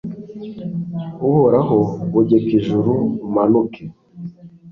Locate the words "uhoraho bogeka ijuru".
1.29-2.91